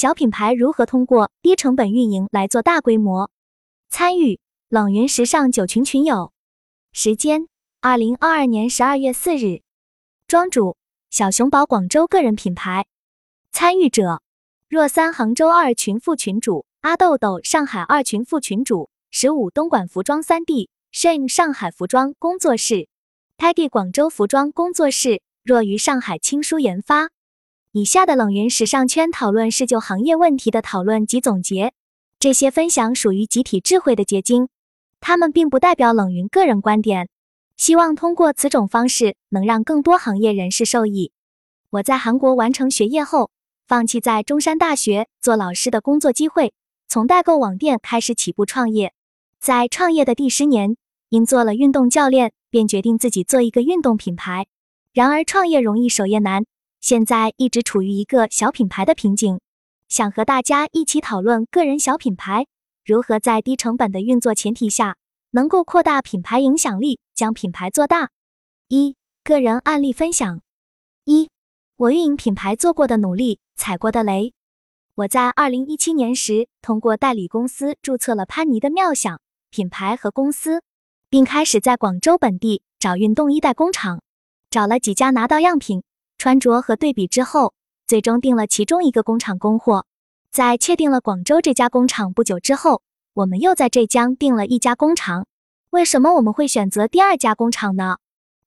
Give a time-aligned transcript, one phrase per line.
[0.00, 3.30] 小品牌如何通过低成本运营来做大规模。
[3.90, 6.32] 参与冷云时尚九群群友，
[6.90, 7.48] 时间
[7.82, 9.60] 二零二二年十二月四日。
[10.26, 10.78] 庄主
[11.10, 12.86] 小熊宝广州个人品牌。
[13.52, 14.22] 参与者
[14.70, 22.88] 若三杭州二群副群主阿豆豆，上海二群副群主十五东莞服装三 D Shane 上海服装工作室
[23.36, 27.10] ，Teddy 广州服装工作室，若于上海青书研发。
[27.72, 31.72] 以下的冷云时尚圈讨论是就行业问题的讨论及总结，
[32.18, 34.48] 这些分享属于集体智慧的结晶，
[34.98, 37.08] 他们并不代表冷云个人观点。
[37.56, 41.12] 希望通过此种方式能让更多行业人士受益。
[41.70, 43.30] 我在韩国完成学业后，
[43.68, 46.52] 放弃在中山大学做老师的工作机会，
[46.88, 48.92] 从代购网店开始起步创业。
[49.38, 50.76] 在创业的第十年，
[51.08, 54.48] 因做了运动教练，便决定自己做一个运动品牌。
[54.92, 56.44] 然而创业容易，守业难。
[56.80, 59.38] 现在一直处于一个小品牌的瓶颈，
[59.88, 62.46] 想和大家一起讨论个人小品牌
[62.84, 64.96] 如何在低成本的运作前提下，
[65.32, 68.10] 能够扩大品牌影响力，将品牌做大。
[68.68, 70.40] 一个人案例分享：
[71.04, 71.28] 一
[71.76, 74.32] 我运营品牌做过的努力，踩过的雷。
[74.94, 80.62] 我在二零一七年时，通过代理公司注册了潘妮的妙想品牌和公司，
[81.08, 84.02] 并开始在广州本地找运动衣代工厂，
[84.48, 85.82] 找了几家拿到样品。
[86.20, 87.54] 穿着和对比之后，
[87.86, 89.86] 最终定了其中一个工厂供货。
[90.30, 92.82] 在确定了广州这家工厂不久之后，
[93.14, 95.26] 我们又在浙江定了一家工厂。
[95.70, 97.96] 为什么我们会选择第二家工厂呢？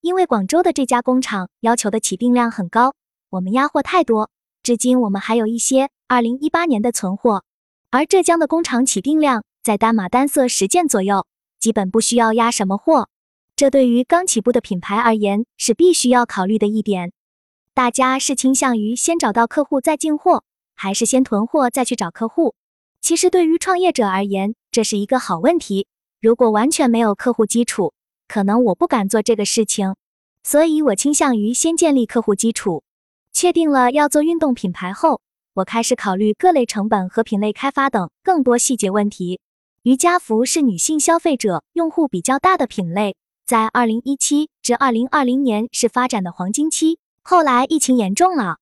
[0.01, 2.93] 因为广州的这家工厂要求的起订量很高，
[3.31, 4.29] 我们压货太多，
[4.61, 7.43] 至今我们还有一些二零一八年的存货。
[7.89, 11.25] 而浙江的工厂起订量在单码单色十件左右，
[11.59, 13.09] 基本不需要压什么货。
[13.55, 17.11] 这对于刚起步的品牌而言是必须要考虑的一点。
[17.75, 20.43] 大家是倾向于先找到客户再进货，
[20.75, 22.53] 还是先囤货再去找客户？
[23.01, 25.87] 其实对于创业者而言，这是一个好问题。
[26.21, 27.93] 如果完全没有客户基础，
[28.27, 29.95] 可能我不敢做这个事情。
[30.43, 32.83] 所以我倾向于先建立客户基础。
[33.33, 35.21] 确定了要做运动品牌后，
[35.55, 39.39] 我开始考虑各类成本和品类开发等更多细节问题。
[39.81, 43.15] 瑜伽服是女性消费者用户比较大的品类，
[43.47, 46.99] 在二零一七至二零二零年是发展的黄金期。
[47.25, 48.57] 后来疫情严重了，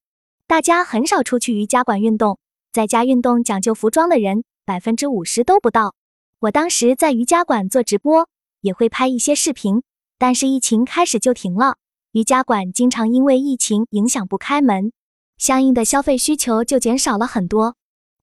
[0.45, 2.37] 大家很少出去瑜伽馆运动，
[2.71, 5.95] 在家运动讲究服装的人百分之五十都不到。
[6.41, 8.29] 我当时在瑜伽馆做直播，
[8.61, 9.81] 也会拍一些视频，
[10.19, 11.77] 但是疫情开始就停了，
[12.11, 14.93] 瑜伽馆经常因为疫情影响不开门，
[15.39, 17.75] 相应的消费需求就减少了很多，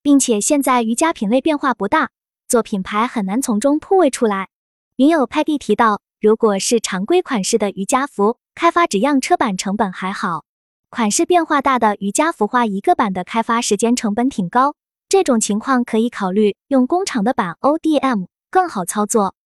[0.03, 2.11] 并且现在瑜伽品类变化不大，
[2.47, 4.51] 做品牌很难从中突围出来。
[4.95, 8.39] 云友 Peggy 提到，如果是常规款式的瑜伽服。
[8.61, 10.45] 开发纸样车版成本还好，
[10.91, 14.75] 款式变化大的瑜伽服花一个版的开发时间成本挺高。
[15.09, 19.37] 这种情况可以考虑用工厂的版 ODM 更好操作。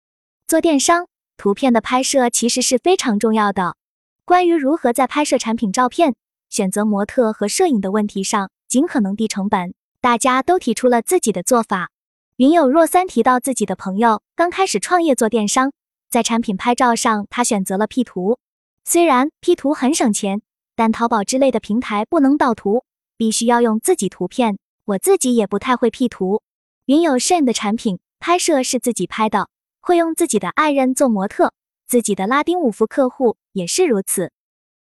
[0.47, 3.77] 做电商，图片的拍摄其实是非常重要的。
[4.25, 6.15] 关于如何在拍摄产品照片、
[6.49, 11.91] 选择模特和摄影的问题上尽可能低成本，大家都提出了自己的做法。
[12.37, 15.71] 云友若三提到自己的朋友刚开始创业做电商，
[16.13, 18.39] 在产品拍照上他选择了 P 图。
[18.85, 20.43] 虽然 P 图很省钱，
[20.77, 22.85] 但淘宝之类的平台不能盗图，
[23.17, 24.59] 必须要用自己图片。
[24.85, 26.43] 我自己也不太会 P 图。
[26.85, 29.49] 云友 Shane 的产品拍摄是自己拍的，
[29.81, 31.55] 会用自己的爱人做模特，
[31.87, 34.33] 自己的拉丁舞服客户也是如此。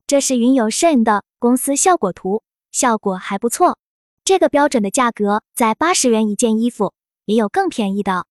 [0.07, 3.79] 这是云友 Shane 的公司效果图，效果还不错。
[4.23, 6.93] 这个标准的价格在八十元一件衣服，
[7.25, 8.27] 也有更便宜的。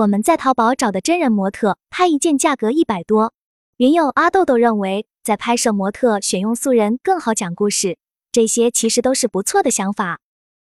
[0.00, 3.34] 我们在淘宝找的真人模特拍一件价格一百多。
[3.76, 5.06] 云友阿豆豆认为。
[5.22, 7.98] 在拍摄模特选用素人更好讲故事，
[8.32, 10.18] 这些其实都是不错的想法。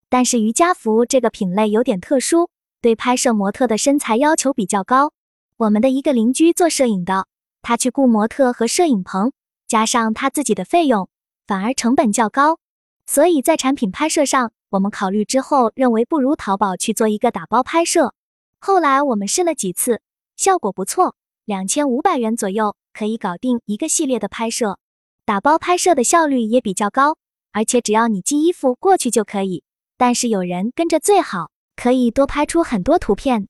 [0.10, 2.48] 但是瑜伽服这个品类有点特殊，
[2.82, 5.12] 对拍摄模特的身材要求比较高。
[5.58, 7.28] 我们的一个邻居做摄影的，
[7.62, 9.34] 他去雇模特和摄影棚，
[9.68, 11.10] 加上他自己的费用，
[11.46, 12.60] 反而成本较高。
[13.06, 18.14] 所以在产品拍摄上，我们考虑之后认为不如淘宝去做一个打包拍摄。
[18.60, 20.02] 后来我们试了几次，
[20.36, 21.16] 效果不错，
[21.46, 22.76] 两千五百元左右。
[22.94, 24.80] 可以搞定一个系列的拍摄，
[25.24, 27.16] 打包拍摄的效率也比较高，
[27.52, 29.64] 而且只要你寄衣服过去就可以。
[29.98, 33.48] 但是有人跟着最好，可以多拍出很多图片，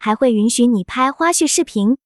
[0.00, 1.96] 还会允许你拍花絮视频。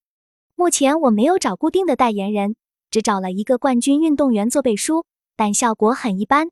[0.54, 2.56] 目前我没有找固定的代言人，
[2.90, 6.50] 只找了一个冠军运动员做背书，但效果很一般。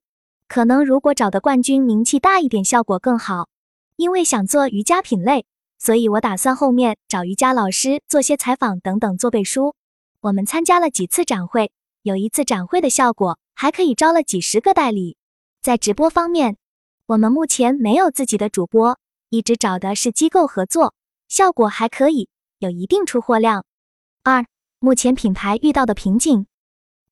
[0.49, 3.51] 可能如果找的冠军名气大一点，效果更好。
[3.97, 5.45] 因为想做瑜伽品类，
[5.83, 9.75] 所以我打算后面找瑜伽老师做些采访等等做背书。
[10.21, 11.73] 我们参加了几次展会，
[12.03, 15.17] 有一次展会的效果还可以招了几十个代理。
[15.63, 16.59] 在直播方面，
[17.07, 18.99] 我们目前没有自己的主播，
[19.31, 20.95] 一直找的是机构合作，
[21.29, 22.29] 效果还可以，
[22.59, 23.65] 有一定出货量。
[24.23, 24.45] 二，
[24.79, 26.47] 目前品牌遇到的瓶颈，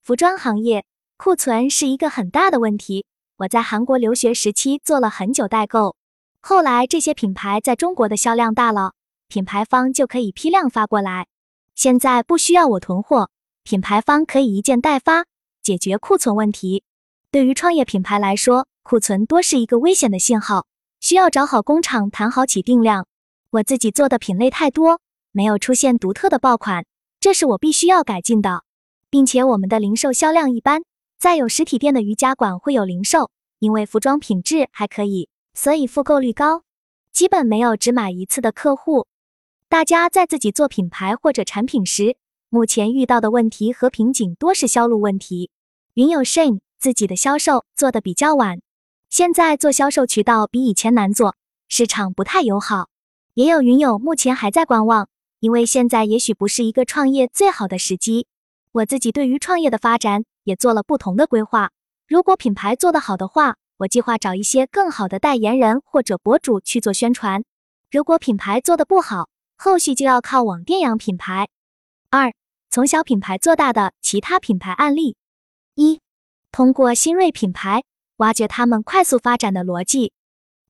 [0.03, 0.85] 服装行业
[1.17, 3.07] 库存是一个很大的问题。
[3.39, 5.97] 我在韩国留学时期做了很久代购，
[6.41, 8.93] 后来这些品牌在中国的销量大了，
[9.29, 11.27] 品牌方就可以批量发过来，
[11.75, 13.31] 现在不需要我囤货，
[13.65, 15.27] 品牌方可以一件代发，
[15.63, 16.85] 解决库存问题。
[17.31, 20.67] 对于创业品牌来说，库存多是一个危险的信号，
[21.01, 23.07] 需要找好工厂，谈好起定量。
[23.51, 25.01] 我自己做的品类太多，
[25.33, 26.87] 没有出现独特的爆款，
[27.21, 28.63] 这是我必须要改进的，
[29.11, 30.83] 并且我们的零售销量一般，
[31.19, 35.29] 在有实体店的瑜伽馆会有零售，因为服装品质还可以，
[35.61, 36.63] 所以复购率高，
[37.11, 39.09] 基本没有只买一次的客户。
[39.69, 42.17] 大家在自己做品牌或者产品时，
[42.49, 45.51] 目前遇到的问题和瓶颈多是销路问题。
[45.95, 48.61] 云有 Shane 自己的销售做的比较晚。
[49.11, 51.35] 现在做销售渠道比以前难做，
[51.67, 52.89] 市场不太友好。
[53.35, 55.09] 也有云友目前还在观望，
[55.41, 58.29] 因为现在也许不是一个创业最好的时机。
[58.71, 61.73] 我自己对于创业的发展也做了不同的规划。
[62.07, 67.45] 如果品牌做得好的话，我计划找一些更好的代言人或者博主去做宣传。
[67.91, 71.49] 如果品牌做得不好，后续就要靠网店养品牌。
[72.11, 72.33] 二，
[72.71, 75.17] 从小品牌做大的其他品牌案例。
[75.75, 76.01] 一，
[76.53, 77.83] 通过新锐品牌。
[78.19, 80.13] 挖掘他们快速发展的逻辑。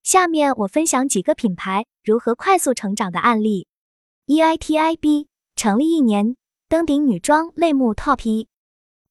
[0.03, 3.67] 下面我分享几个品牌如何快速成长的案例。
[4.27, 6.37] EITIB 成立一年，
[6.69, 8.49] 登顶女装类目 TOP 一。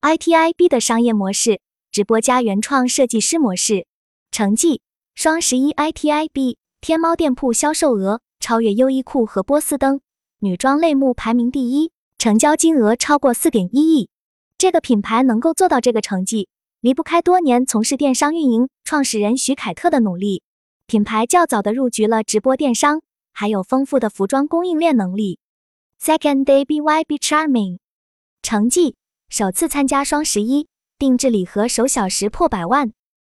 [0.01, 1.59] ITIB 的商业模式：
[1.97, 3.87] 直播加原创设计师模式。
[4.29, 4.81] 成绩：
[5.15, 9.99] 双十一 ITIB 天猫店铺销售额超越优衣库和波司登，
[10.41, 14.11] 女装类目排名第一，成交金额超过四点一亿。
[14.59, 16.49] 这个品牌能够做到这个成绩。
[16.81, 20.43] 离不开多年从事电商运营创始人徐凯特的努力，
[20.85, 23.01] 品牌较早的入局了直播电商，
[23.33, 25.39] 还有丰富的服装供应链能力。
[25.99, 27.79] Second day BYB Charming
[28.43, 28.93] 成绩，
[29.29, 30.67] 首次参加双十一，
[30.99, 32.91] 定制礼盒首小时破百万。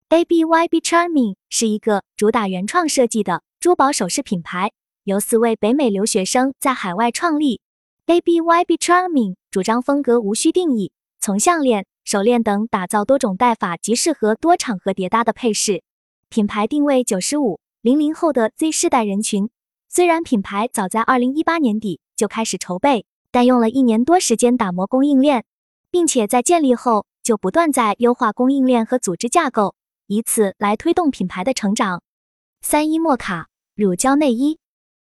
[0.08, 4.72] ABYB Charming 是一个主打原创设计的珠宝首饰品牌，
[5.04, 7.60] 由四位北美留学生在海外创立。
[8.06, 11.86] ABYB Charming 主张风格无需定义，从项链。
[12.04, 15.84] 手链等打造多种戴法及适合多场合叠搭的配饰，
[16.28, 19.48] 品牌定位九十五零零后的 Z 世代人群。
[19.88, 25.44] 虽然品牌早在二零一八年底就开始筹备，但用了一年多时间打磨供应链，
[25.92, 29.74] 并且在建立后就不断在优化供应链和组织架构，
[30.06, 32.02] 以此来推动品牌的成长。
[32.60, 34.58] 三一莫卡乳胶内衣，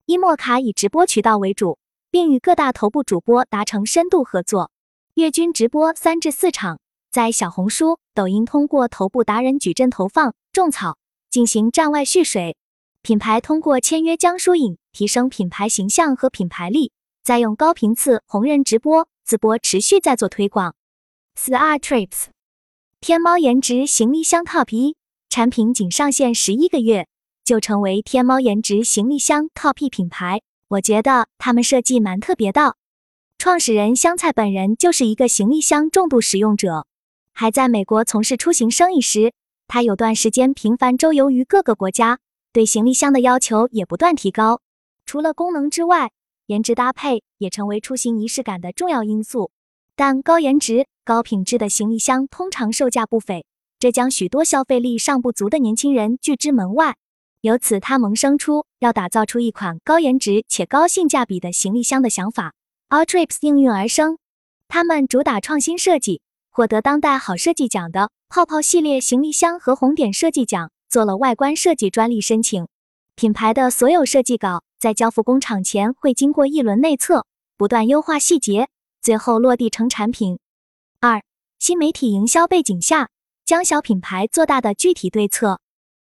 [0.06, 1.78] 伊莫卡以直播渠道为主，
[2.12, 4.72] 并与各大头部主播达成深度合作。
[5.16, 6.80] 月均直播三至四场，
[7.10, 10.98] 在小红书、抖音通过头部达人矩阵投放种草，
[11.30, 12.58] 进行站外蓄水。
[13.01, 16.92] 品牌通过签约江疏影，提升品牌形象和品牌力，
[17.24, 20.75] 再用高频次红人直播自播持续在做推广。
[21.38, 22.28] 四 R Trips
[23.02, 24.96] 天猫颜值行李箱 Top 一
[25.30, 27.08] 产品仅上线十一个月，
[27.44, 32.78] 就成为天猫颜值行李箱 Top 品牌，我觉得他们设计蛮特别的。
[33.38, 36.88] 创始人香菜本人就是一个行李箱重度使用者，
[37.34, 39.34] 还在美国从事出行生意时，
[39.68, 42.20] 他有段时间频繁周游于各个国家，
[42.54, 44.62] 对行李箱的要求也不断提高。
[45.06, 46.12] 除了功能之外，
[46.48, 49.51] 颜值搭配也成为出行仪式感的重要因素。
[49.98, 53.46] 但高颜值、高品质的行李箱通常售价不菲，
[53.78, 56.96] 这将许多消费力尚不足的年轻人拒之门外。
[57.42, 62.54] 由此，他萌生出要打造出一款高颜值且高性价比的行李箱的想法。
[62.90, 64.18] Alltrips 应运而生，
[64.68, 72.68] 他们主打创新设计，获得当代好设计奖的泡泡系列行李箱和红点设计奖，做了外观设计专利申请。
[73.16, 78.70] 品牌的所有设计稿在交付工厂前会经过一轮内测，不断优化细节，
[79.04, 80.40] 最后落地成产品。
[81.60, 83.10] 新媒体营销背景下
[83.46, 85.60] 将小品牌做大的具体对策。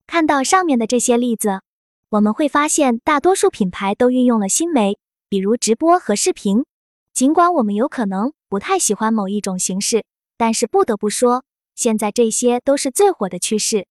[0.05, 1.61] 看到上面的这些例子，
[2.09, 4.97] 我们会发现大多数品牌都运用了新媒。
[5.27, 6.65] 比如直播和视频，
[7.13, 10.03] 尽管我们有可能不太喜欢某一种形式，
[10.37, 11.43] 但是不得不说，
[11.75, 13.85] 现在这些都是最火的趋势。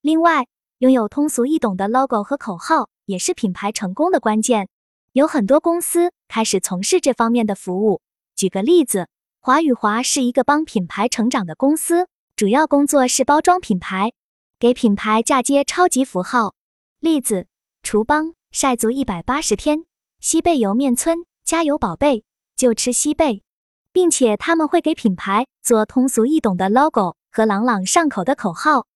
[0.00, 4.68] 另外，拥有通俗易懂的 logo 和口号也是品牌成功的关键。
[5.12, 8.00] 有很多公司开始从事这方面的服务。
[8.34, 9.08] 举个例子，
[9.44, 12.06] 华宇华是一个帮品牌成长的公司，
[12.36, 14.12] 主要工作是包装品牌，
[14.60, 16.54] 给品牌嫁接超级符号。
[17.00, 17.48] 例子：
[17.82, 19.84] 厨邦晒足一百八十天。
[20.20, 22.22] 西贝莜面村加油宝贝，
[22.54, 23.42] 就吃西贝，
[23.92, 28.86] 并且他们会给品牌做通俗易懂的 logo 和朗朗上口的口号。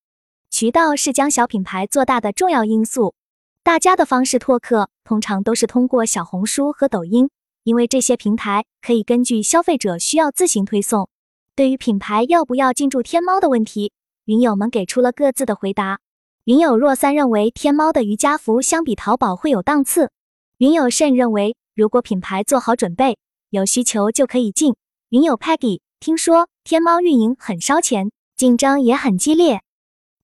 [0.49, 3.17] 渠道是将小品牌做大的重要因素。
[3.65, 7.31] 大家的方式拓客通常都是通过小红书和抖音，
[7.67, 11.09] 因为这些平台可以根据消费者需要自行推送。
[11.57, 13.91] 对于品牌要不要进驻天猫的问题，
[14.27, 15.99] 云友们给出了各自的回答。
[16.45, 20.13] 云友若三认为天猫的瑜伽服相比淘宝会有档次。
[20.59, 23.19] 云友慎认为，如果品牌做好准备，
[23.51, 24.77] 有需求就可以进。
[25.09, 29.63] 云友 Peggy 听说天猫运营很烧钱，竞争也很激烈。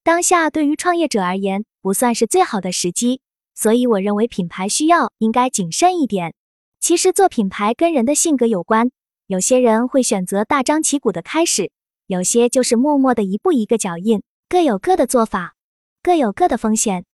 [0.04, 3.20] 当下对于创业者而言，不算是最好的时机，
[3.52, 6.34] 所以我认为品牌需要应该谨慎一点。
[6.82, 8.90] 其实做品牌跟人的性格有关，
[9.28, 11.70] 有些人会选择大张旗鼓的开始，
[12.08, 15.54] 有些就是默默的一步一个脚印，各有各的做法，
[16.02, 17.04] 各有各的风险。